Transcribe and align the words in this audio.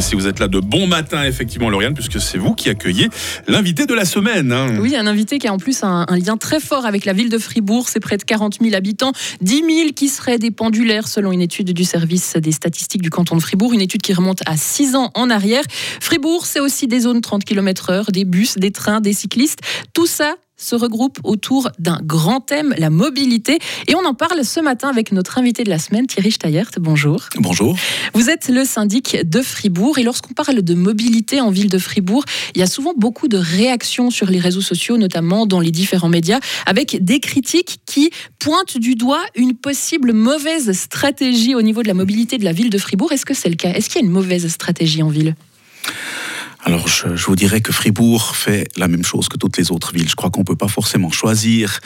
Si 0.00 0.14
vous 0.14 0.26
êtes 0.26 0.38
là 0.38 0.48
de 0.48 0.60
bon 0.60 0.86
matin, 0.86 1.24
effectivement, 1.24 1.68
Lauriane, 1.68 1.92
puisque 1.92 2.20
c'est 2.20 2.38
vous 2.38 2.54
qui 2.54 2.70
accueillez 2.70 3.08
l'invité 3.46 3.84
de 3.84 3.92
la 3.92 4.04
semaine. 4.04 4.54
Oui, 4.80 4.96
un 4.96 5.06
invité 5.06 5.38
qui 5.38 5.46
a 5.46 5.52
en 5.52 5.58
plus 5.58 5.82
un, 5.82 6.06
un 6.08 6.16
lien 6.16 6.36
très 6.38 6.58
fort 6.58 6.86
avec 6.86 7.04
la 7.04 7.12
ville 7.12 7.28
de 7.28 7.38
Fribourg. 7.38 7.88
C'est 7.88 8.00
près 8.00 8.16
de 8.16 8.22
40 8.22 8.58
000 8.62 8.74
habitants, 8.74 9.12
10 9.42 9.54
000 9.56 9.68
qui 9.94 10.08
seraient 10.08 10.38
des 10.38 10.50
pendulaires 10.50 11.06
selon 11.06 11.32
une 11.32 11.42
étude 11.42 11.72
du 11.72 11.84
service 11.84 12.36
des 12.36 12.52
statistiques 12.52 13.02
du 13.02 13.10
canton 13.10 13.36
de 13.36 13.42
Fribourg, 13.42 13.72
une 13.74 13.82
étude 13.82 14.00
qui 14.00 14.14
remonte 14.14 14.40
à 14.46 14.56
6 14.56 14.96
ans 14.96 15.10
en 15.14 15.28
arrière. 15.28 15.64
Fribourg, 16.00 16.46
c'est 16.46 16.60
aussi 16.60 16.86
des 16.86 17.00
zones 17.00 17.20
30 17.20 17.44
km/h, 17.44 18.10
des 18.10 18.24
bus, 18.24 18.56
des 18.56 18.70
trains, 18.70 19.00
des 19.00 19.12
cyclistes. 19.12 19.60
Tout 19.92 20.06
ça 20.06 20.34
se 20.60 20.76
regroupe 20.76 21.18
autour 21.24 21.70
d'un 21.78 21.98
grand 22.04 22.40
thème, 22.40 22.74
la 22.78 22.90
mobilité. 22.90 23.58
Et 23.88 23.94
on 23.94 24.04
en 24.04 24.14
parle 24.14 24.44
ce 24.44 24.60
matin 24.60 24.88
avec 24.88 25.10
notre 25.12 25.38
invité 25.38 25.64
de 25.64 25.70
la 25.70 25.78
semaine, 25.78 26.06
Thierry 26.06 26.30
Steyert. 26.30 26.70
Bonjour. 26.78 27.28
Bonjour. 27.36 27.76
Vous 28.14 28.30
êtes 28.30 28.48
le 28.48 28.64
syndic 28.64 29.16
de 29.28 29.40
Fribourg 29.42 29.98
et 29.98 30.02
lorsqu'on 30.02 30.34
parle 30.34 30.62
de 30.62 30.74
mobilité 30.74 31.40
en 31.40 31.50
ville 31.50 31.70
de 31.70 31.78
Fribourg, 31.78 32.24
il 32.54 32.60
y 32.60 32.62
a 32.62 32.66
souvent 32.66 32.92
beaucoup 32.96 33.28
de 33.28 33.38
réactions 33.38 34.10
sur 34.10 34.26
les 34.26 34.38
réseaux 34.38 34.60
sociaux, 34.60 34.98
notamment 34.98 35.46
dans 35.46 35.60
les 35.60 35.70
différents 35.70 36.08
médias, 36.08 36.40
avec 36.66 37.02
des 37.02 37.20
critiques 37.20 37.78
qui 37.86 38.10
pointent 38.38 38.78
du 38.78 38.94
doigt 38.94 39.22
une 39.34 39.54
possible 39.54 40.12
mauvaise 40.12 40.72
stratégie 40.72 41.54
au 41.54 41.62
niveau 41.62 41.82
de 41.82 41.88
la 41.88 41.94
mobilité 41.94 42.38
de 42.38 42.44
la 42.44 42.52
ville 42.52 42.70
de 42.70 42.78
Fribourg. 42.78 43.12
Est-ce 43.12 43.26
que 43.26 43.34
c'est 43.34 43.48
le 43.48 43.56
cas? 43.56 43.72
Est-ce 43.72 43.88
qu'il 43.88 44.00
y 44.00 44.04
a 44.04 44.06
une 44.06 44.12
mauvaise 44.12 44.46
stratégie 44.48 45.02
en 45.02 45.08
ville? 45.08 45.34
Alors, 46.62 46.88
je, 46.88 47.08
vous 47.26 47.36
dirais 47.36 47.62
que 47.62 47.72
Fribourg 47.72 48.36
fait 48.36 48.68
la 48.76 48.86
même 48.86 49.02
chose 49.02 49.28
que 49.28 49.38
toutes 49.38 49.56
les 49.56 49.70
autres 49.72 49.94
villes. 49.94 50.08
Je 50.08 50.14
crois 50.14 50.28
qu'on 50.28 50.40
ne 50.40 50.44
peut 50.44 50.56
pas 50.56 50.68
forcément 50.68 51.10
choisir 51.10 51.80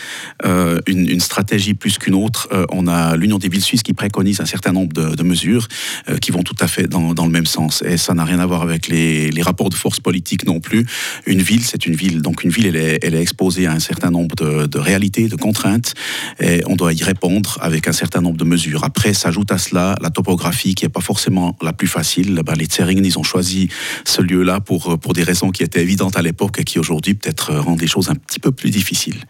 euh, 0.44 0.80
une, 0.86 1.20
stratégie 1.20 1.74
plus 1.74 1.96
qu'une 1.96 2.14
autre. 2.14 2.48
Euh, 2.52 2.66
on 2.72 2.88
a 2.88 3.16
l'Union 3.16 3.38
des 3.38 3.48
villes 3.48 3.62
suisses 3.62 3.84
qui 3.84 3.92
préconise 3.92 4.40
un 4.40 4.46
certain 4.46 4.72
nombre 4.72 4.92
de, 4.92 5.22
mesures 5.22 5.68
euh, 6.08 6.18
qui 6.18 6.32
vont 6.32 6.42
tout 6.42 6.56
à 6.58 6.66
fait 6.66 6.88
dans, 6.88 7.12
le 7.14 7.30
même 7.30 7.46
sens. 7.46 7.82
Et 7.86 7.96
ça 7.96 8.14
n'a 8.14 8.24
rien 8.24 8.40
à 8.40 8.46
voir 8.46 8.62
avec 8.62 8.88
les, 8.88 9.30
rapports 9.42 9.70
de 9.70 9.74
force 9.74 10.00
politique 10.00 10.44
non 10.44 10.58
plus. 10.58 10.86
Une 11.26 11.42
ville, 11.42 11.62
c'est 11.62 11.86
une 11.86 11.94
ville. 11.94 12.20
Donc, 12.20 12.42
une 12.42 12.50
ville, 12.50 12.66
elle 12.66 13.14
est, 13.14 13.20
exposée 13.20 13.66
à 13.66 13.72
un 13.72 13.78
certain 13.78 14.10
nombre 14.10 14.34
de, 14.34 14.78
réalités, 14.78 15.28
de 15.28 15.36
contraintes. 15.36 15.94
Et 16.40 16.62
on 16.66 16.74
doit 16.74 16.92
y 16.92 17.04
répondre 17.04 17.58
avec 17.60 17.86
un 17.86 17.92
certain 17.92 18.22
nombre 18.22 18.38
de 18.38 18.44
mesures. 18.44 18.82
Après, 18.82 19.14
s'ajoute 19.14 19.52
à 19.52 19.58
cela 19.58 19.94
la 20.00 20.10
topographie 20.10 20.74
qui 20.74 20.84
n'est 20.84 20.90
pas 20.90 21.00
forcément 21.00 21.56
la 21.62 21.72
plus 21.72 21.86
facile. 21.86 22.42
Les 22.56 22.66
Tseringen, 22.66 23.04
ils 23.04 23.18
ont 23.18 23.22
choisi 23.22 23.68
ce 24.04 24.22
lieu-là 24.22 24.60
pour, 24.64 24.98
pour 24.98 25.12
des 25.12 25.22
raisons 25.22 25.50
qui 25.50 25.62
étaient 25.62 25.82
évidentes 25.82 26.16
à 26.16 26.22
l'époque 26.22 26.58
et 26.60 26.64
qui 26.64 26.78
aujourd'hui 26.78 27.14
peut-être 27.14 27.54
rendent 27.54 27.80
les 27.80 27.86
choses 27.86 28.10
un 28.10 28.14
petit 28.14 28.40
peu 28.40 28.52
plus 28.52 28.70
difficiles. 28.70 29.24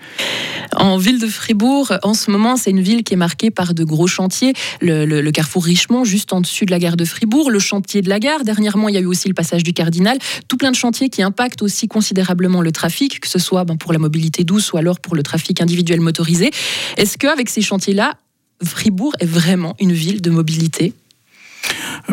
En 0.76 0.96
ville 0.96 1.20
de 1.20 1.26
Fribourg, 1.26 1.92
en 2.02 2.14
ce 2.14 2.30
moment, 2.30 2.56
c'est 2.56 2.70
une 2.70 2.80
ville 2.80 3.04
qui 3.04 3.14
est 3.14 3.18
marquée 3.18 3.50
par 3.50 3.74
de 3.74 3.84
gros 3.84 4.06
chantiers. 4.06 4.54
Le 4.80 5.30
carrefour 5.30 5.64
Richemont, 5.64 6.04
juste 6.04 6.32
en 6.32 6.40
dessus 6.40 6.66
de 6.66 6.70
la 6.70 6.78
gare 6.78 6.96
de 6.96 7.04
Fribourg, 7.04 7.50
le 7.50 7.58
chantier 7.58 8.02
de 8.02 8.08
la 8.08 8.18
gare. 8.18 8.44
Dernièrement, 8.44 8.88
il 8.88 8.94
y 8.94 8.98
a 8.98 9.00
eu 9.00 9.06
aussi 9.06 9.28
le 9.28 9.34
passage 9.34 9.62
du 9.62 9.72
Cardinal. 9.72 10.18
Tout 10.48 10.56
plein 10.56 10.70
de 10.70 10.76
chantiers 10.76 11.08
qui 11.08 11.22
impactent 11.22 11.62
aussi 11.62 11.88
considérablement 11.88 12.62
le 12.62 12.72
trafic, 12.72 13.20
que 13.20 13.28
ce 13.28 13.38
soit 13.38 13.64
ben, 13.64 13.76
pour 13.76 13.92
la 13.92 13.98
mobilité 13.98 14.44
douce 14.44 14.72
ou 14.72 14.76
alors 14.76 15.00
pour 15.00 15.14
le 15.14 15.22
trafic 15.22 15.60
individuel 15.60 16.00
motorisé. 16.00 16.50
Est-ce 16.96 17.18
qu'avec 17.18 17.48
ces 17.48 17.62
chantiers-là, 17.62 18.14
Fribourg 18.62 19.14
est 19.20 19.26
vraiment 19.26 19.74
une 19.80 19.92
ville 19.92 20.22
de 20.22 20.30
mobilité? 20.30 20.92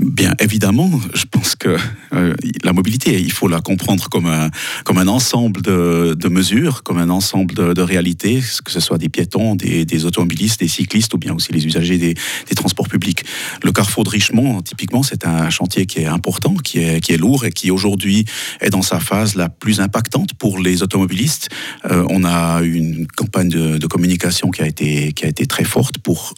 Bien 0.01 0.33
évidemment, 0.39 0.89
je 1.13 1.25
pense 1.29 1.55
que 1.55 1.77
euh, 2.13 2.33
la 2.63 2.71
mobilité, 2.71 3.19
il 3.19 3.31
faut 3.31 3.47
la 3.47 3.59
comprendre 3.59 4.07
comme 4.09 4.25
un, 4.25 4.49
comme 4.85 4.97
un 4.97 5.07
ensemble 5.07 5.61
de, 5.61 6.15
de 6.17 6.27
mesures, 6.29 6.83
comme 6.83 6.97
un 6.97 7.09
ensemble 7.09 7.53
de, 7.53 7.81
réalités, 7.81 8.41
que 8.63 8.71
ce 8.71 8.79
soit 8.79 8.97
des 8.97 9.09
piétons, 9.09 9.55
des, 9.55 10.05
automobilistes, 10.05 10.59
des 10.61 10.67
cyclistes 10.67 11.13
ou 11.13 11.17
bien 11.17 11.33
aussi 11.33 11.51
les 11.51 11.65
usagers 11.65 11.97
des, 11.97 12.13
des 12.13 12.55
transports 12.55 12.87
publics. 12.87 13.25
Le 13.63 13.71
carrefour 13.71 14.03
de 14.03 14.09
Richemont, 14.09 14.61
typiquement, 14.61 15.03
c'est 15.03 15.25
un 15.25 15.49
chantier 15.49 15.85
qui 15.85 15.99
est 15.99 16.05
important, 16.05 16.53
qui 16.53 16.79
est, 16.79 17.01
qui 17.01 17.11
est 17.11 17.17
lourd 17.17 17.45
et 17.45 17.51
qui 17.51 17.69
aujourd'hui 17.69 18.25
est 18.61 18.69
dans 18.69 18.81
sa 18.81 18.99
phase 18.99 19.35
la 19.35 19.49
plus 19.49 19.81
impactante 19.81 20.33
pour 20.35 20.59
les 20.59 20.83
automobilistes. 20.83 21.49
Euh, 21.89 22.05
on 22.09 22.23
a 22.23 22.61
une 22.61 23.07
campagne 23.07 23.49
de, 23.49 23.77
de 23.77 23.87
communication 23.87 24.51
qui 24.51 24.61
a 24.61 24.67
été, 24.67 25.11
qui 25.11 25.25
a 25.25 25.27
été 25.27 25.45
très 25.45 25.65
forte 25.65 25.97
pour 25.97 26.33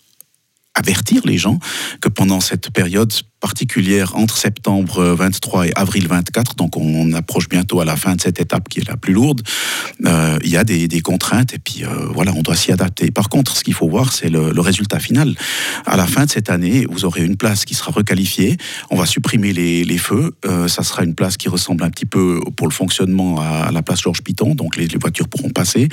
avertir 0.75 1.21
les 1.25 1.37
gens 1.37 1.59
que 2.01 2.09
pendant 2.09 2.39
cette 2.39 2.71
période 2.71 3.13
particulière 3.39 4.15
entre 4.15 4.37
septembre 4.37 5.03
23 5.03 5.67
et 5.67 5.71
avril 5.75 6.07
24, 6.07 6.55
donc 6.55 6.77
on 6.77 7.11
approche 7.11 7.49
bientôt 7.49 7.81
à 7.81 7.85
la 7.85 7.97
fin 7.97 8.15
de 8.15 8.21
cette 8.21 8.39
étape 8.39 8.69
qui 8.69 8.79
est 8.79 8.87
la 8.87 8.95
plus 8.95 9.11
lourde, 9.13 9.41
euh, 10.05 10.39
il 10.43 10.49
y 10.49 10.55
a 10.55 10.63
des, 10.63 10.87
contraintes 11.01 11.53
et 11.53 11.59
puis 11.59 11.83
euh, 11.83 12.07
voilà, 12.13 12.31
on 12.33 12.41
doit 12.41 12.55
s'y 12.55 12.71
adapter. 12.71 13.11
Par 13.11 13.27
contre, 13.27 13.57
ce 13.57 13.65
qu'il 13.65 13.73
faut 13.73 13.89
voir, 13.89 14.13
c'est 14.13 14.29
le, 14.29 14.61
résultat 14.61 14.99
final. 14.99 15.35
À 15.85 15.97
la 15.97 16.07
fin 16.07 16.23
de 16.23 16.29
cette 16.29 16.49
année, 16.49 16.85
vous 16.89 17.03
aurez 17.03 17.25
une 17.25 17.35
place 17.35 17.65
qui 17.65 17.73
sera 17.73 17.91
requalifiée, 17.91 18.55
on 18.89 18.95
va 18.95 19.05
supprimer 19.05 19.51
les, 19.51 19.97
feux, 19.97 20.31
euh, 20.45 20.69
ça 20.69 20.83
sera 20.83 21.03
une 21.03 21.13
place 21.13 21.35
qui 21.35 21.49
ressemble 21.49 21.83
un 21.83 21.89
petit 21.89 22.05
peu 22.05 22.39
pour 22.55 22.67
le 22.67 22.73
fonctionnement 22.73 23.41
à, 23.41 23.71
la 23.71 23.83
place 23.83 24.01
Georges 24.01 24.21
Piton, 24.21 24.55
donc 24.55 24.77
les, 24.77 24.87
voitures 25.01 25.27
pourront 25.27 25.49
passer, 25.49 25.89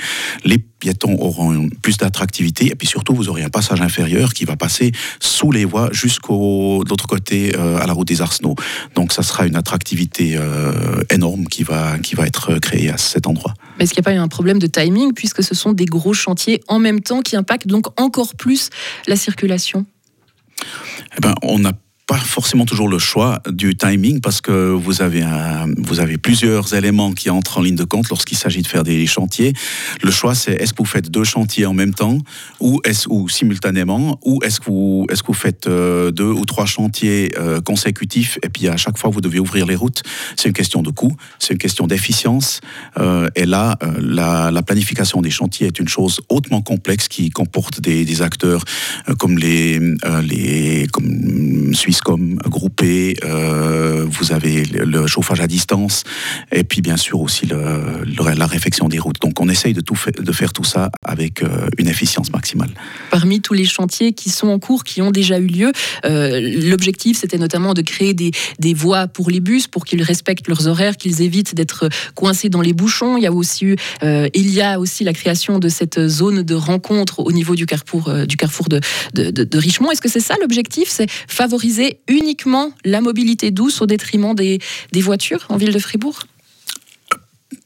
piétons 0.81 1.15
auront 1.19 1.69
plus 1.81 1.97
d'attractivité 1.97 2.65
et 2.71 2.75
puis 2.75 2.87
surtout 2.87 3.13
vous 3.13 3.29
aurez 3.29 3.43
un 3.43 3.49
passage 3.49 3.79
inférieur 3.81 4.33
qui 4.33 4.43
va 4.43 4.57
passer 4.57 4.91
sous 5.19 5.51
les 5.51 5.63
voies 5.63 5.89
jusqu'au 5.93 6.83
de 6.83 6.89
l'autre 6.89 7.07
côté 7.07 7.55
euh, 7.55 7.77
à 7.77 7.85
la 7.85 7.93
route 7.93 8.07
des 8.07 8.21
Arsenaux. 8.21 8.55
Donc 8.95 9.13
ça 9.13 9.23
sera 9.23 9.45
une 9.45 9.55
attractivité 9.55 10.35
euh, 10.35 11.03
énorme 11.09 11.45
qui 11.45 11.63
va, 11.63 11.99
qui 11.99 12.15
va 12.15 12.25
être 12.25 12.57
créée 12.59 12.89
à 12.89 12.97
cet 12.97 13.27
endroit. 13.27 13.53
Mais 13.77 13.83
est-ce 13.83 13.93
qu'il 13.93 14.01
n'y 14.01 14.07
a 14.07 14.09
pas 14.11 14.15
eu 14.15 14.19
un 14.19 14.27
problème 14.27 14.59
de 14.59 14.67
timing, 14.67 15.13
puisque 15.13 15.43
ce 15.43 15.55
sont 15.55 15.71
des 15.71 15.85
gros 15.85 16.13
chantiers 16.13 16.61
en 16.67 16.79
même 16.79 17.01
temps 17.01 17.21
qui 17.21 17.35
impactent 17.35 17.67
donc 17.67 17.87
encore 18.01 18.35
plus 18.35 18.69
la 19.07 19.15
circulation? 19.15 19.85
Eh 21.17 21.21
ben, 21.21 21.35
on 21.43 21.59
n'a 21.59 21.73
pas 22.11 22.17
forcément 22.17 22.65
toujours 22.65 22.89
le 22.89 22.99
choix 22.99 23.41
du 23.49 23.77
timing 23.77 24.19
parce 24.19 24.41
que 24.41 24.51
vous 24.51 25.01
avez, 25.01 25.23
vous 25.77 26.01
avez 26.01 26.17
plusieurs 26.17 26.73
éléments 26.73 27.13
qui 27.13 27.29
entrent 27.29 27.59
en 27.59 27.61
ligne 27.61 27.77
de 27.77 27.85
compte 27.85 28.09
lorsqu'il 28.09 28.37
s'agit 28.37 28.61
de 28.61 28.67
faire 28.67 28.83
des 28.83 29.07
chantiers. 29.07 29.53
Le 30.01 30.11
choix, 30.11 30.35
c'est 30.35 30.51
est-ce 30.55 30.73
que 30.73 30.79
vous 30.79 30.89
faites 30.89 31.09
deux 31.09 31.23
chantiers 31.23 31.65
en 31.65 31.73
même 31.73 31.93
temps 31.93 32.17
ou, 32.59 32.81
est 32.83 33.07
ou 33.07 33.29
simultanément 33.29 34.19
ou 34.23 34.41
est-ce 34.43 34.59
que, 34.59 34.65
vous, 34.65 35.05
est 35.09 35.21
que 35.21 35.27
vous 35.27 35.33
faites 35.33 35.67
euh, 35.67 36.11
deux 36.11 36.25
ou 36.25 36.43
trois 36.43 36.65
chantiers 36.65 37.31
euh, 37.37 37.61
consécutifs 37.61 38.37
et 38.43 38.49
puis 38.49 38.67
à 38.67 38.75
chaque 38.75 38.97
fois 38.97 39.09
vous 39.09 39.21
devez 39.21 39.39
ouvrir 39.39 39.65
les 39.65 39.75
routes. 39.75 40.03
C'est 40.35 40.49
une 40.49 40.53
question 40.53 40.81
de 40.81 40.89
coût, 40.89 41.15
c'est 41.39 41.53
une 41.53 41.59
question 41.59 41.87
d'efficience. 41.87 42.59
Euh, 42.99 43.29
et 43.37 43.45
là, 43.45 43.77
la, 44.01 44.51
la 44.51 44.63
planification 44.63 45.21
des 45.21 45.31
chantiers 45.31 45.67
est 45.67 45.79
une 45.79 45.87
chose 45.87 46.19
hautement 46.27 46.61
complexe 46.61 47.07
qui 47.07 47.29
comporte 47.29 47.79
des, 47.79 48.03
des 48.03 48.21
acteurs 48.21 48.65
comme 49.17 49.37
les, 49.37 49.79
les 50.23 50.87
comme 50.91 51.73
Swisscom 52.01 52.35
groupés, 52.45 53.15
euh, 53.23 54.05
vous 54.09 54.31
avez 54.31 54.63
le, 54.65 55.07
chauffage 55.07 55.39
à 55.41 55.47
distance 55.47 56.03
et 56.51 56.63
puis 56.63 56.81
bien 56.81 56.97
sûr 56.97 57.19
aussi 57.19 57.45
la 57.47 58.45
réfection 58.47 58.87
des 58.87 58.99
routes. 58.99 59.19
Donc 59.21 59.39
on 59.39 59.49
essaye 59.49 59.73
de, 59.73 59.81
tout 59.81 59.97
de 60.17 60.31
faire 60.31 60.53
tout 60.53 60.63
ça 60.63 60.89
avec 61.05 61.43
euh, 61.43 61.67
une 61.77 61.87
efficience 61.87 62.31
maximale. 62.31 62.69
Parmi 63.09 63.41
tous 63.41 63.53
les 63.53 63.65
chantiers 63.65 64.13
qui 64.13 64.29
sont 64.29 64.47
en 64.47 64.59
cours, 64.59 64.83
qui 64.83 65.01
ont 65.01 65.11
déjà 65.11 65.37
eu 65.39 65.47
lieu, 65.47 65.71
euh, 66.05 66.39
l'objectif 66.69 67.17
c'était 67.19 67.37
notamment 67.37 67.73
de 67.73 67.81
créer 67.81 68.13
des, 68.13 68.31
des 68.59 68.73
voies 68.73 69.07
pour 69.07 69.29
les 69.29 69.39
bus, 69.39 69.67
pour 69.67 69.85
qu'ils 69.85 70.01
respectent 70.03 70.47
leurs 70.47 70.67
horaires, 70.67 70.97
qu'ils 70.97 71.21
évitent 71.21 71.55
d'être 71.55 71.89
coincés 72.15 72.49
dans 72.49 72.61
les 72.61 72.73
bouchons. 72.73 73.17
Il 73.17 73.23
y 73.23 73.27
a 73.27 73.31
aussi 73.33 73.75
il 74.03 74.49
y 74.51 74.61
a 74.61 74.79
aussi 74.79 75.03
la 75.03 75.13
création 75.13 75.59
de 75.59 75.69
cette 75.69 76.07
zone 76.07 76.43
de 76.43 76.55
rencontre 76.55 77.19
au 77.19 77.31
niveau 77.31 77.55
du 77.55 77.65
carrefour, 77.65 78.11
du 78.27 78.37
carrefour 78.37 78.69
de, 78.69 78.79
de, 79.13 79.29
de- 79.29 79.43
de 79.43 79.57
Richemont. 79.57 79.91
Est-ce 79.91 80.01
que 80.01 80.09
c'est 80.09 80.19
ça 80.19 80.35
l'objectif? 80.41 80.87
C'est 80.89 81.09
favoriser 81.27 81.90
uniquement 82.07 82.71
la 82.85 83.01
mobilité 83.01 83.51
douce 83.51 83.81
au 83.81 83.85
détriment 83.85 84.35
des, 84.35 84.59
des 84.91 85.01
voitures 85.01 85.45
en 85.49 85.57
ville 85.57 85.73
de 85.73 85.79
Fribourg? 85.79 86.19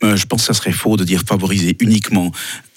Euh, 0.03 0.15
je 0.15 0.25
pense 0.25 0.41
que 0.41 0.47
ça 0.47 0.53
serait 0.53 0.71
faux 0.71 0.97
de 0.97 1.03
dire 1.03 1.23
favoriser 1.27 1.75
uniquement. 1.79 2.31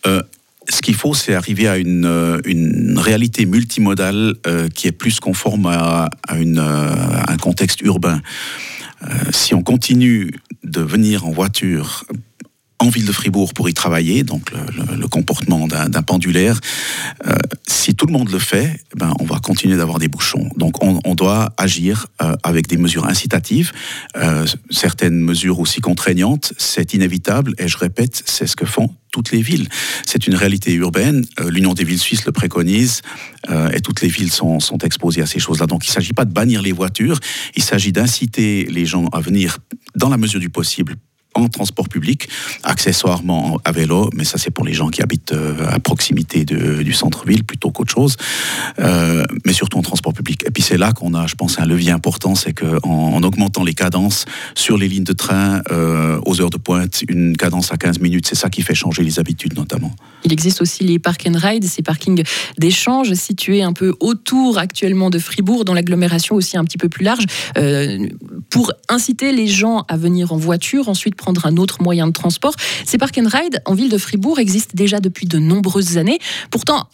Euh, 0.07 0.23
ce 0.69 0.83
qu'il 0.83 0.95
faut, 0.95 1.15
c'est 1.15 1.35
arriver 1.35 1.67
à 1.67 1.79
une, 1.79 2.05
euh, 2.05 2.41
une 2.45 2.99
réalité 2.99 3.47
multimodale 3.47 4.35
qui 4.75 4.87
est 4.87 4.93
plus 4.93 5.19
conforme 5.19 5.67
à, 5.67 6.11
une, 6.37 6.59
à 6.59 7.31
un 7.31 7.37
contexte 7.39 7.81
urbain. 7.83 8.21
Si 9.31 9.55
on 9.55 9.63
continue 9.63 10.33
de 10.65 10.81
venir 10.81 11.25
en 11.25 11.31
voiture 11.31 12.05
ville 12.89 13.07
de 13.07 13.13
Fribourg 13.13 13.55
pour 13.55 13.69
y 13.69 13.75
travailler, 13.75 14.23
donc 14.23 14.53
le, 14.53 15.09
comportement 15.09 15.67
d'un 15.67 16.03
pendulaire, 16.03 16.61
euh, 17.27 17.35
si 17.67 17.95
tout 17.95 18.07
le 18.07 18.13
monde 18.13 18.31
le 18.31 18.39
fait, 18.39 18.81
ben, 18.97 19.13
on 19.21 19.25
va 19.25 19.39
continuer 19.39 19.77
d'avoir 19.77 19.99
des 19.99 20.09
bouchons. 20.09 20.49
Donc 20.57 20.83
on, 20.83 21.15
doit 21.15 21.53
agir 21.57 22.07
euh, 22.23 22.37
avec 22.45 22.69
des 22.69 22.77
mesures 22.77 23.07
incitatives, 23.07 23.73
euh, 24.17 24.47
certaines 24.71 25.21
mesures 25.21 25.59
aussi 25.59 25.81
contraignantes, 25.81 26.53
c'est 26.59 26.95
inévitable, 26.95 27.55
et 27.59 27.67
je 27.67 27.77
répète, 27.77 28.23
c'est 28.27 28.47
ce 28.47 28.55
que 28.55 28.67
font 28.67 28.95
toutes 29.11 29.33
les 29.33 29.43
villes. 29.43 29.69
C'est 30.07 30.27
une 30.27 30.35
réalité 30.35 30.73
urbaine, 30.75 31.25
l'Union 31.49 31.73
des 31.73 31.83
villes 31.83 31.99
suisses 31.99 32.27
le 32.27 32.33
préconise, 32.33 33.01
et 33.73 33.81
toutes 33.81 34.03
les 34.03 34.09
villes 34.09 34.31
sont, 34.31 34.61
sont 34.61 34.79
exposées 34.79 35.23
à 35.23 35.27
ces 35.27 35.39
choses-là. 35.39 35.67
Donc 35.67 35.87
il 35.87 35.89
ne 35.89 35.95
s'agit 35.95 36.13
pas 36.13 36.27
de 36.27 36.33
bannir 36.33 36.61
les 36.61 36.73
voitures, 36.73 37.19
il 37.57 37.63
s'agit 37.63 37.91
d'inciter 37.91 38.67
les 38.71 38.85
gens 38.85 39.07
à 39.07 39.21
venir, 39.21 39.59
dans 39.97 40.11
la 40.11 40.19
mesure 40.19 40.41
du 40.41 40.51
possible, 40.51 40.97
en 41.39 41.49
transport 41.49 41.89
public, 41.89 42.29
accessoirement 42.63 43.61
à 43.65 43.73
vélo, 43.73 44.11
mais 44.15 44.25
ça 44.25 44.39
c'est 44.39 44.51
pour 44.51 44.65
les 44.65 44.75
gens 44.75 44.89
qui 44.89 45.03
habitent 45.03 45.35
à 45.69 45.79
proximité 45.79 46.45
du 46.45 46.93
centre-ville 46.93 47.45
plutôt 47.45 47.71
qu'autre 47.71 47.93
chose, 47.93 48.17
mais 48.79 49.53
surtout 49.53 49.79
en 49.79 49.83
transport 49.83 50.13
public. 50.13 50.45
Et 50.47 50.51
puis 50.51 50.63
c'est 50.63 50.79
là 50.79 50.93
qu'on 50.93 51.15
a, 51.15 51.27
je 51.27 51.35
pense, 51.35 51.59
un 51.59 51.67
levier 51.67 51.93
important, 51.93 52.35
c'est 52.35 52.53
qu'en 52.53 52.79
en 52.89 53.23
augmentant 53.23 53.65
les 53.65 53.75
cadences 53.75 54.25
sur 54.55 54.77
les 54.77 54.89
lignes 54.89 55.05
de 55.05 55.13
train 55.13 55.63
aux 56.25 56.41
heures 56.41 56.51
de 56.51 56.59
pointe, 56.59 57.03
une 57.09 57.37
cadence 57.37 57.73
à 57.73 57.77
15 57.77 58.01
minutes, 58.01 58.27
c'est 58.27 58.35
ça 58.35 58.51
qui 58.51 58.63
fait 58.63 58.75
changer 58.75 59.03
les 59.03 59.19
habitudes 59.19 59.57
notamment. 59.57 59.93
Il 60.25 60.33
existe 60.33 60.61
aussi 60.61 60.85
les 60.85 60.99
park 60.99 61.27
and 61.29 61.39
ride, 61.39 61.65
ces 61.65 61.83
parkings 61.83 62.25
d'échange 62.59 63.13
situés 63.15 63.63
un 63.63 63.73
peu 63.73 63.95
autour 64.01 64.59
actuellement 64.59 65.11
de 65.11 65.19
Fribourg, 65.19 65.65
dans 65.65 65.75
l'agglomération 65.75 66.35
aussi 66.35 66.57
un 66.57 66.65
petit 66.65 66.79
peu 66.79 66.89
plus 66.89 67.05
large, 67.05 67.25
euh, 67.57 68.09
pour 68.51 68.73
inciter 68.89 69.33
les 69.33 69.47
gens 69.47 69.85
à 69.89 69.97
venir 69.97 70.33
en 70.33 70.37
voiture, 70.37 70.89
ensuite 70.89 71.15
prendre 71.15 71.28
un 71.47 71.57
autre 71.57 71.83
moyen 71.83 72.07
de 72.07 72.13
transport. 72.13 72.55
Ces 72.85 72.99
park 72.99 73.19
and 73.19 73.29
ride 73.29 73.61
en 73.65 73.75
ville 73.75 73.89
de 73.89 73.99
Fribourg 73.99 74.39
existent 74.39 74.73
déjà 74.75 75.01
depuis 75.01 75.27
de 75.27 75.39
nombreuses 75.39 75.99
années. 75.99 76.19
Pourtant, 76.51 76.89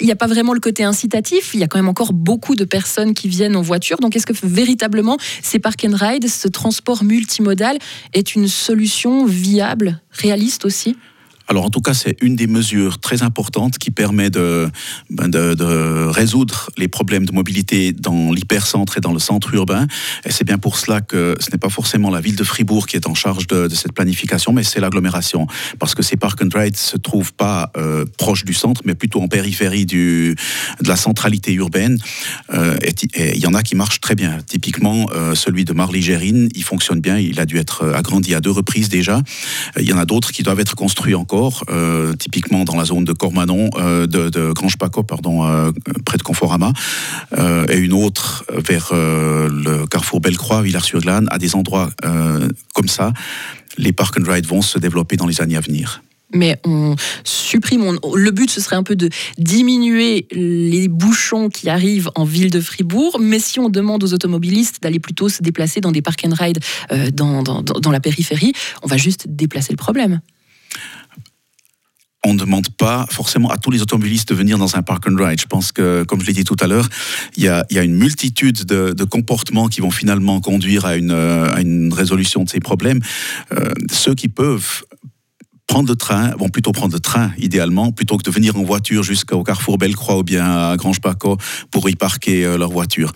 il 0.00 0.06
n'y 0.06 0.12
a 0.12 0.16
pas 0.16 0.26
vraiment 0.26 0.54
le 0.54 0.60
côté 0.60 0.84
incitatif. 0.84 1.50
Il 1.54 1.60
y 1.60 1.62
a 1.62 1.66
quand 1.66 1.78
même 1.78 1.88
encore 1.88 2.12
beaucoup 2.12 2.56
de 2.56 2.64
personnes 2.64 3.14
qui 3.14 3.28
viennent 3.28 3.56
en 3.56 3.62
voiture. 3.62 3.98
Donc, 3.98 4.16
est-ce 4.16 4.26
que 4.26 4.34
véritablement 4.42 5.16
ces 5.42 5.58
park 5.58 5.84
and 5.88 5.96
ride, 5.96 6.28
ce 6.28 6.48
transport 6.48 7.04
multimodal, 7.04 7.78
est 8.12 8.34
une 8.34 8.48
solution 8.48 9.24
viable, 9.24 10.00
réaliste 10.10 10.64
aussi? 10.64 10.96
Alors 11.50 11.64
en 11.64 11.70
tout 11.70 11.80
cas, 11.80 11.94
c'est 11.94 12.16
une 12.22 12.36
des 12.36 12.46
mesures 12.46 13.00
très 13.00 13.24
importantes 13.24 13.76
qui 13.76 13.90
permet 13.90 14.30
de, 14.30 14.70
ben, 15.10 15.28
de, 15.28 16.06
résoudre 16.06 16.70
les 16.78 16.86
problèmes 16.86 17.26
de 17.26 17.32
mobilité 17.32 17.92
dans 17.92 18.30
l'hypercentre 18.30 18.98
et 18.98 19.00
dans 19.00 19.12
le 19.12 19.18
centre 19.18 19.52
urbain. 19.52 19.88
Et 20.24 20.30
c'est 20.30 20.44
bien 20.44 20.58
pour 20.58 20.78
cela 20.78 21.00
que 21.00 21.34
ce 21.40 21.50
n'est 21.50 21.58
pas 21.58 21.68
forcément 21.68 22.08
la 22.08 22.20
ville 22.20 22.36
de 22.36 22.44
Fribourg 22.44 22.86
qui 22.86 22.94
est 22.94 23.08
en 23.08 23.14
charge 23.14 23.48
de, 23.48 23.68
cette 23.74 23.92
planification, 23.92 24.52
mais 24.52 24.62
c'est 24.62 24.78
l'agglomération. 24.78 25.48
Parce 25.80 25.96
que 25.96 26.04
ces 26.04 26.16
park 26.16 26.40
and 26.40 26.56
ride 26.56 26.76
se 26.76 26.96
trouvent 26.96 27.32
pas 27.32 27.72
euh, 27.76 28.04
proches 28.16 28.44
du 28.44 28.54
centre, 28.54 28.82
mais 28.84 28.94
plutôt 28.94 29.20
en 29.20 29.26
périphérie 29.26 29.86
de 29.86 30.36
la 30.86 30.94
centralité 30.94 31.52
urbaine. 31.52 31.98
Euh, 32.54 32.78
et 32.80 33.36
il 33.36 33.40
y 33.40 33.46
en 33.48 33.54
a 33.54 33.64
qui 33.64 33.74
marchent 33.74 34.00
très 34.00 34.14
bien. 34.14 34.38
Typiquement, 34.46 35.10
euh, 35.12 35.34
celui 35.34 35.64
de 35.64 35.72
Marly-Gérine, 35.72 36.48
il 36.54 36.62
fonctionne 36.62 37.00
bien. 37.00 37.18
Il 37.18 37.40
a 37.40 37.44
dû 37.46 37.58
être 37.58 37.92
agrandi 37.92 38.36
à 38.36 38.40
deux 38.40 38.52
reprises 38.52 38.88
déjà. 38.88 39.20
Il 39.76 39.88
y 39.88 39.92
en 39.92 39.98
a 39.98 40.04
d'autres 40.04 40.30
qui 40.30 40.44
doivent 40.44 40.60
être 40.60 40.76
construits 40.76 41.16
encore 41.16 41.39
euh, 41.70 42.14
typiquement 42.14 42.64
dans 42.64 42.76
la 42.76 42.84
zone 42.84 43.04
de 43.04 43.12
Cormanon, 43.12 43.70
euh, 43.76 44.06
de, 44.06 44.52
Grange 44.52 44.76
Paco, 44.76 45.02
pardon, 45.02 45.46
euh, 45.46 45.72
près 46.04 46.18
de 46.18 46.22
Conforama, 46.22 46.72
et 47.68 47.76
une 47.76 47.92
autre 47.92 48.44
vers 48.52 48.90
le 48.92 49.86
carrefour 49.86 50.20
Bellecroix, 50.20 50.62
Villars-sur-Glane, 50.62 51.28
à 51.30 51.38
des 51.38 51.54
endroits 51.54 51.90
comme 52.74 52.88
ça, 52.88 53.12
les 53.78 53.92
park 53.92 54.16
and 54.18 54.30
ride 54.30 54.46
vont 54.46 54.62
se 54.62 54.78
développer 54.78 55.16
dans 55.16 55.26
les 55.26 55.40
années 55.40 55.56
à 55.56 55.60
venir 55.60 56.02
mais 56.32 56.60
on 56.64 56.94
supprime. 57.24 57.98
le 58.14 58.30
but, 58.30 58.48
ce 58.52 58.60
serait 58.60 58.76
un 58.76 58.84
peu 58.84 58.94
de 58.94 59.10
diminuer 59.36 60.28
les 60.30 60.86
bouchons 60.86 61.48
qui 61.48 61.68
arrivent 61.68 62.08
en 62.14 62.22
ville 62.22 62.52
de 62.52 62.60
Fribourg. 62.60 63.18
Mais 63.20 63.40
si 63.40 63.58
on 63.58 63.68
demande 63.68 64.04
aux 64.04 64.14
automobilistes 64.14 64.80
d'aller 64.80 65.00
plutôt 65.00 65.28
se 65.28 65.42
déplacer 65.42 65.80
dans 65.80 65.90
des 65.90 66.02
park 66.02 66.24
and 66.24 66.34
ride 66.38 66.60
dans, 67.12 67.90
la 67.90 67.98
périphérie, 67.98 68.52
on 68.84 68.86
va 68.86 68.96
juste 68.96 69.26
déplacer 69.28 69.72
le 69.72 69.76
problème 69.76 70.20
on 72.24 72.34
ne 72.34 72.38
demande 72.38 72.68
pas 72.70 73.06
forcément 73.10 73.50
à 73.50 73.56
tous 73.56 73.70
les 73.70 73.80
automobilistes 73.80 74.28
de 74.28 74.34
venir 74.34 74.58
dans 74.58 74.76
un 74.76 74.82
park 74.82 75.06
and 75.08 75.16
ride. 75.16 75.40
Je 75.40 75.46
pense 75.46 75.72
que, 75.72 76.04
comme 76.04 76.20
je 76.20 76.26
l'ai 76.26 76.32
dit 76.32 76.44
tout 76.44 76.56
à 76.60 76.66
l'heure, 76.66 76.88
il 77.36 77.44
y 77.44 77.48
a, 77.48 77.64
une 77.82 77.94
multitude 77.94 78.64
de, 78.64 79.04
comportements 79.04 79.68
qui 79.68 79.80
vont 79.80 79.90
finalement 79.90 80.40
conduire 80.40 80.84
à 80.84 80.96
une, 80.96 81.90
résolution 81.92 82.44
de 82.44 82.48
ces 82.48 82.60
problèmes. 82.60 83.00
Euh, 83.52 83.70
ceux 83.90 84.14
qui 84.14 84.28
peuvent 84.28 84.84
prendre 85.70 85.88
le 85.88 85.94
train, 85.94 86.34
vont 86.36 86.48
plutôt 86.48 86.72
prendre 86.72 86.92
le 86.92 86.98
train 86.98 87.30
idéalement, 87.38 87.92
plutôt 87.92 88.16
que 88.16 88.24
de 88.24 88.30
venir 88.32 88.56
en 88.56 88.64
voiture 88.64 89.04
jusqu'au 89.04 89.44
carrefour 89.44 89.78
Bellecroix 89.78 90.18
ou 90.18 90.24
bien 90.24 90.44
à 90.44 90.76
Grange 90.76 91.00
Paco 91.00 91.36
pour 91.70 91.88
y 91.88 91.94
parquer 91.94 92.44
euh, 92.44 92.58
leur 92.58 92.70
voiture. 92.70 93.12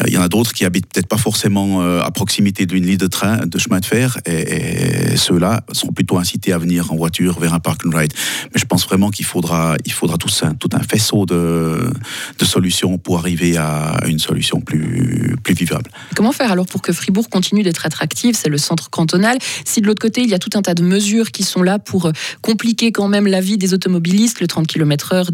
Euh, 0.00 0.04
il 0.06 0.12
y 0.12 0.16
en 0.16 0.22
a 0.22 0.28
d'autres 0.28 0.52
qui 0.52 0.64
habitent 0.64 0.86
peut-être 0.86 1.08
pas 1.08 1.16
forcément 1.16 1.82
euh, 1.82 2.00
à 2.02 2.12
proximité 2.12 2.64
d'une 2.64 2.86
ligne 2.86 2.96
de 2.96 3.08
train, 3.08 3.44
de 3.44 3.58
chemin 3.58 3.80
de 3.80 3.84
fer, 3.84 4.18
et, 4.24 5.16
ceux-là 5.16 5.62
sont 5.72 5.88
plutôt 5.88 6.18
incités 6.18 6.52
à 6.52 6.58
venir 6.58 6.92
en 6.92 6.96
voiture 6.96 7.40
vers 7.40 7.54
un 7.54 7.58
park 7.58 7.80
and 7.84 7.96
ride. 7.96 8.12
Mais 8.54 8.60
je 8.60 8.66
pense 8.66 8.86
vraiment 8.86 9.10
qu'il 9.10 9.24
faudra, 9.24 9.76
il 9.84 9.92
faudra 9.92 10.16
tout, 10.16 10.30
un, 10.42 10.54
tout 10.54 10.68
un 10.74 10.82
faisceau 10.82 11.26
de, 11.26 11.90
de 12.38 12.44
solutions 12.44 12.98
pour 12.98 13.18
arriver 13.18 13.56
à 13.56 13.96
une 14.06 14.20
solution 14.20 14.60
plus, 14.60 15.34
plus 15.42 15.54
vivable. 15.54 15.90
Comment 16.14 16.32
faire 16.32 16.52
alors 16.52 16.66
pour 16.66 16.82
que 16.82 16.92
Fribourg 16.92 17.28
continue 17.28 17.64
d'être 17.64 17.84
attractive? 17.84 18.36
C'est 18.40 18.50
le 18.50 18.58
centre 18.58 18.90
cantonal. 18.90 19.38
Si 19.64 19.80
de 19.80 19.86
l'autre 19.86 20.02
côté, 20.02 20.20
il 20.20 20.28
y 20.28 20.34
a 20.34 20.38
tout 20.38 20.50
un 20.54 20.62
tas 20.62 20.74
de 20.74 20.82
mesures 20.82 21.32
qui 21.32 21.42
sont 21.42 21.62
là 21.62 21.80
pour 21.80 21.95
pour 21.96 22.08
euh, 22.08 22.12
compliquer 22.42 22.92
quand 22.92 23.08
même 23.08 23.26
la 23.26 23.40
vie 23.40 23.56
des 23.56 23.72
automobilistes, 23.72 24.40
le 24.40 24.46
30 24.46 24.66
km/h, 24.66 25.30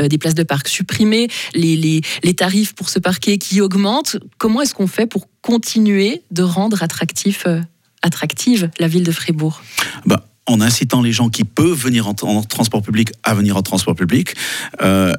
euh, 0.00 0.08
des 0.08 0.18
places 0.18 0.34
de 0.34 0.42
parc 0.42 0.66
supprimées, 0.66 1.28
les, 1.54 1.76
les, 1.76 2.34
tarifs 2.34 2.74
pour 2.74 2.88
se 2.88 2.98
parquer 2.98 3.38
qui 3.38 3.60
augmentent. 3.60 4.16
Comment 4.36 4.62
est-ce 4.62 4.74
qu'on 4.74 4.88
fait 4.88 5.06
pour 5.06 5.28
continuer 5.42 6.22
de 6.32 6.42
rendre 6.42 6.82
attractif, 6.82 7.44
euh, 7.46 7.60
attractive 8.02 8.68
la 8.80 8.88
ville 8.88 9.04
de 9.04 9.12
Fribourg? 9.12 9.62
Bah 10.06 10.26
en 10.48 10.60
incitant 10.60 11.02
les 11.02 11.12
gens 11.12 11.28
qui 11.28 11.44
peuvent 11.44 11.78
venir 11.78 12.08
en, 12.08 12.14
transport 12.14 12.82
public 12.82 13.10
à 13.22 13.34
venir 13.34 13.56
en 13.56 13.62
transport 13.62 13.96
public. 13.96 14.34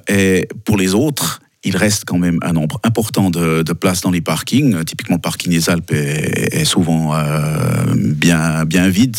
et 0.07 0.47
pour 0.63 0.77
les 0.77 0.93
autres, 0.93 1.41
il 1.67 1.75
reste 1.75 2.05
quand 2.05 2.17
même 2.17 2.39
un 2.41 2.53
nombre 2.53 2.79
important 2.83 3.29
de, 3.29 3.63
places 3.73 4.01
dans 4.01 4.11
les 4.11 4.21
parkings. 4.21 4.83
Typiquement, 4.85 5.17
le 5.17 5.21
parking 5.21 5.51
des 5.51 5.69
Alpes 5.69 5.91
est, 5.91 6.65
souvent 6.65 7.13
euh, 7.13 7.93
bien, 7.95 8.65
bien 8.65 8.87
vide. 8.87 9.17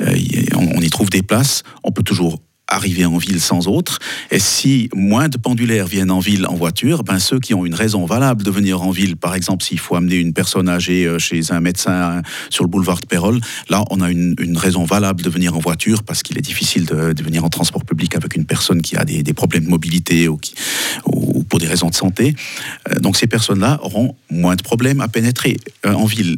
Euh, 0.00 0.14
on, 0.54 0.80
y 0.80 0.90
trouve 0.90 1.10
des 1.10 1.22
places. 1.22 1.64
On 1.82 1.90
peut 1.90 2.04
toujours 2.04 2.40
arriver 2.72 3.04
en 3.04 3.18
ville 3.18 3.40
sans 3.40 3.68
autre. 3.68 3.98
Et 4.30 4.38
si 4.38 4.88
moins 4.94 5.28
de 5.28 5.36
pendulaires 5.36 5.86
viennent 5.86 6.10
en 6.10 6.20
ville 6.20 6.46
en 6.46 6.54
voiture, 6.54 7.04
ben 7.04 7.18
ceux 7.18 7.38
qui 7.38 7.54
ont 7.54 7.66
une 7.66 7.74
raison 7.74 8.06
valable 8.06 8.42
de 8.42 8.50
venir 8.50 8.82
en 8.82 8.90
ville, 8.90 9.16
par 9.16 9.34
exemple 9.34 9.64
s'il 9.64 9.78
faut 9.78 9.94
amener 9.94 10.16
une 10.16 10.32
personne 10.32 10.68
âgée 10.68 11.06
euh, 11.06 11.18
chez 11.18 11.52
un 11.52 11.60
médecin 11.60 12.22
sur 12.50 12.64
le 12.64 12.70
boulevard 12.70 13.00
de 13.00 13.06
Pérol, 13.06 13.40
là 13.68 13.84
on 13.90 14.00
a 14.00 14.10
une, 14.10 14.34
raison 14.56 14.84
valable 14.84 15.22
de 15.22 15.30
venir 15.30 15.56
en 15.56 15.58
voiture 15.58 16.02
parce 16.02 16.22
qu'il 16.22 16.38
est 16.38 16.42
difficile 16.42 16.84
de, 16.84 17.22
venir 17.22 17.44
en 17.44 17.48
transport 17.48 17.84
public 17.84 18.14
avec 18.14 18.36
une 18.36 18.44
personne 18.44 18.80
qui 18.80 18.96
a 18.96 19.04
des, 19.04 19.32
problèmes 19.32 19.64
de 19.64 19.68
mobilité 19.68 20.28
ou, 20.28 20.36
qui, 20.36 20.54
pour 21.48 21.58
des 21.58 21.66
raisons 21.66 21.88
de 21.88 21.94
santé. 21.94 22.34
Euh, 22.90 22.98
donc 23.00 23.16
ces 23.16 23.26
personnes-là 23.26 23.78
auront 23.82 24.14
moins 24.30 24.56
de 24.56 24.62
problèmes 24.62 25.00
à 25.00 25.08
pénétrer 25.08 25.56
euh, 25.86 25.92
en 25.92 26.06
ville. 26.06 26.36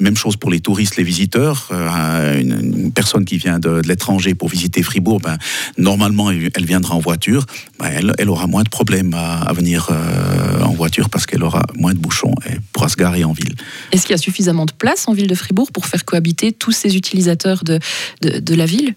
Même 0.00 0.16
chose 0.16 0.36
pour 0.36 0.50
les 0.50 0.60
touristes, 0.60 0.96
les 0.96 1.04
visiteurs. 1.04 1.68
Euh, 1.72 2.40
une, 2.40 2.90
personne 2.90 3.24
qui 3.26 3.36
vient 3.36 3.58
de, 3.58 3.82
l'étranger 3.86 4.34
pour 4.34 4.48
visiter 4.48 4.82
Fribourg, 4.82 5.20
ben, 5.20 5.36
normalement, 5.76 6.30
elle, 6.30 6.64
viendra 6.64 6.94
en 6.94 7.00
voiture. 7.00 7.44
Ben, 7.78 7.90
elle, 8.18 8.30
aura 8.30 8.46
moins 8.46 8.62
de 8.62 8.68
problèmes 8.70 9.14
à, 9.14 9.52
venir 9.52 9.88
euh, 9.90 10.62
en 10.62 10.72
voiture 10.72 11.10
parce 11.10 11.26
qu'elle 11.26 11.42
aura 11.42 11.62
moins 11.76 11.92
de 11.92 11.98
bouchons 11.98 12.34
et 12.48 12.56
pourra 12.72 12.88
se 12.88 12.96
garer 12.96 13.24
en 13.24 13.32
ville. 13.32 13.54
Est-ce 13.92 14.06
qu'il 14.06 14.12
y 14.12 14.14
a 14.14 14.18
suffisamment 14.18 14.64
de 14.64 14.72
place 14.72 15.06
en 15.06 15.12
ville 15.12 15.26
de 15.26 15.34
Fribourg 15.34 15.70
pour 15.70 15.86
faire 15.86 16.04
cohabiter 16.06 16.52
tous 16.52 16.72
ces 16.72 16.96
utilisateurs 16.96 17.62
de, 17.62 17.78
de 18.22 18.54
la 18.54 18.64
ville? 18.64 18.94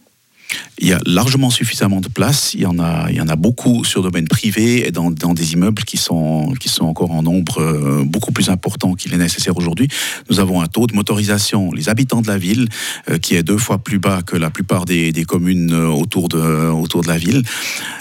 Il 0.79 0.87
y 0.87 0.93
a 0.93 0.99
largement 1.05 1.49
suffisamment 1.49 2.01
de 2.01 2.07
place. 2.07 2.53
Il 2.53 2.61
y 2.61 2.65
en 2.65 2.79
a, 2.79 3.07
il 3.09 3.15
y 3.15 3.21
en 3.21 3.27
a 3.27 3.35
beaucoup 3.35 3.83
sur 3.83 4.01
domaine 4.01 4.27
privé 4.27 4.87
et 4.87 4.91
dans, 4.91 5.11
dans 5.11 5.33
des 5.33 5.53
immeubles 5.53 5.83
qui 5.83 5.97
sont, 5.97 6.53
qui 6.59 6.69
sont 6.69 6.85
encore 6.85 7.11
en 7.11 7.23
nombre 7.23 7.61
euh, 7.61 8.03
beaucoup 8.05 8.31
plus 8.31 8.49
important 8.49 8.93
qu'il 8.93 9.13
est 9.13 9.17
nécessaire 9.17 9.57
aujourd'hui. 9.57 9.87
Nous 10.29 10.39
avons 10.39 10.61
un 10.61 10.67
taux 10.67 10.87
de 10.87 10.95
motorisation, 10.95 11.71
les 11.71 11.89
habitants 11.89 12.21
de 12.21 12.27
la 12.27 12.37
ville, 12.37 12.67
euh, 13.09 13.17
qui 13.17 13.35
est 13.35 13.43
deux 13.43 13.57
fois 13.57 13.77
plus 13.77 13.99
bas 13.99 14.21
que 14.23 14.35
la 14.35 14.49
plupart 14.49 14.85
des, 14.85 15.11
communes 15.27 15.71
euh, 15.71 15.87
autour 15.87 16.27
de, 16.27 16.69
autour 16.69 17.01
de 17.01 17.07
la 17.07 17.17
ville. 17.17 17.43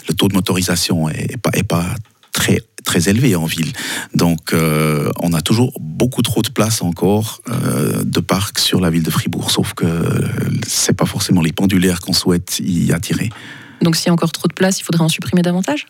Le 0.09 0.15
taux 0.15 0.29
de 0.29 0.35
motorisation 0.35 1.09
est 1.09 1.37
pas, 1.37 1.51
est 1.53 1.63
pas 1.63 1.87
très 2.33 2.59
très 2.85 3.09
élevé 3.09 3.37
en 3.37 3.47
ville. 3.47 3.73
Donc 4.15 4.53
euh, 4.53 5.11
on 5.21 5.33
a 5.33 5.41
toujours 5.41 5.73
beaucoup 5.81 6.23
trop 6.23 6.43
de 6.43 6.51
place 6.51 6.83
encore 6.83 7.41
euh, 7.49 8.03
de 8.05 8.21
parcs 8.21 8.59
sur 8.59 8.81
la 8.81 8.91
ville 8.91 9.03
de 9.03 9.11
Fribourg, 9.11 9.51
sauf 9.51 9.75
que 9.75 9.87
c'est 10.67 10.97
pas 10.97 11.07
forcément 11.07 11.43
les 11.43 11.53
pendulaires 11.53 12.01
qu'on 12.01 12.13
souhaite 12.13 12.61
y 12.65 12.93
attirer. 12.93 13.31
Donc 13.81 13.97
s'il 13.97 14.07
y 14.07 14.11
a 14.11 14.13
encore 14.13 14.33
trop 14.33 14.49
de 14.49 14.55
place, 14.55 14.81
il 14.81 14.85
faudrait 14.85 15.05
en 15.05 15.09
supprimer 15.09 15.43
davantage? 15.43 15.87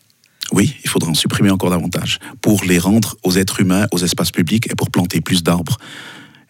Oui, 0.53 0.75
il 0.85 0.91
faudrait 0.91 1.11
en 1.11 1.15
supprimer 1.15 1.51
encore 1.51 1.71
davantage 1.71 2.19
pour 2.41 2.65
les 2.65 2.79
rendre 2.79 3.17
aux 3.23 3.37
êtres 3.37 3.61
humains, 3.61 3.87
aux 3.93 3.99
espaces 3.99 4.31
publics 4.31 4.71
et 4.71 4.75
pour 4.75 4.91
planter 4.91 5.21
plus 5.21 5.43
d'arbres. 5.43 5.79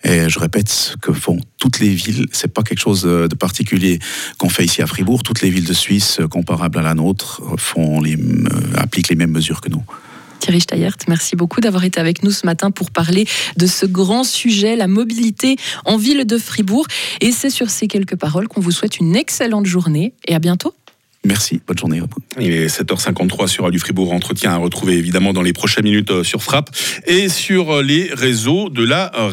Et 0.04 0.28
je 0.28 0.38
répète, 0.38 0.68
ce 0.68 0.96
que 0.96 1.12
font 1.12 1.38
toutes 1.58 1.78
les 1.78 1.90
villes, 1.90 2.26
c'est 2.32 2.52
pas 2.52 2.62
quelque 2.62 2.80
chose 2.80 3.02
de 3.02 3.34
particulier 3.36 4.00
qu'on 4.38 4.48
fait 4.48 4.64
ici 4.64 4.82
à 4.82 4.86
Fribourg. 4.86 5.22
Toutes 5.22 5.42
les 5.42 5.50
villes 5.50 5.64
de 5.64 5.72
Suisse 5.72 6.20
comparables 6.28 6.78
à 6.78 6.82
la 6.82 6.94
nôtre 6.94 7.40
font 7.56 8.00
les, 8.00 8.16
euh, 8.16 8.48
appliquent 8.76 9.10
les 9.10 9.16
mêmes 9.16 9.30
mesures 9.30 9.60
que 9.60 9.68
nous. 9.68 9.84
Thierry 10.42 10.60
Steyert, 10.60 10.96
merci 11.06 11.36
beaucoup 11.36 11.60
d'avoir 11.60 11.84
été 11.84 12.00
avec 12.00 12.24
nous 12.24 12.32
ce 12.32 12.44
matin 12.46 12.72
pour 12.72 12.90
parler 12.90 13.28
de 13.56 13.66
ce 13.68 13.86
grand 13.86 14.24
sujet, 14.24 14.74
la 14.74 14.88
mobilité 14.88 15.54
en 15.84 15.96
ville 15.96 16.24
de 16.24 16.36
Fribourg. 16.36 16.84
Et 17.20 17.30
c'est 17.30 17.48
sur 17.48 17.70
ces 17.70 17.86
quelques 17.86 18.16
paroles 18.16 18.48
qu'on 18.48 18.60
vous 18.60 18.72
souhaite 18.72 18.98
une 18.98 19.14
excellente 19.14 19.66
journée 19.66 20.14
et 20.26 20.34
à 20.34 20.40
bientôt. 20.40 20.74
Merci, 21.24 21.60
bonne 21.64 21.78
journée. 21.78 22.02
Il 22.40 22.50
est 22.50 22.66
7h53 22.66 23.46
sur 23.46 23.70
du 23.70 23.78
Fribourg 23.78 24.12
Entretien 24.12 24.50
à 24.50 24.56
retrouver 24.56 24.94
évidemment 24.94 25.32
dans 25.32 25.42
les 25.42 25.52
prochaines 25.52 25.84
minutes 25.84 26.10
euh, 26.10 26.24
sur 26.24 26.42
Frappe 26.42 26.70
et 27.06 27.28
sur 27.28 27.80
les 27.80 28.10
réseaux 28.12 28.68
de 28.68 28.82
la 28.82 29.12